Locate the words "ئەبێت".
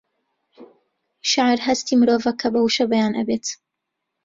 3.19-3.45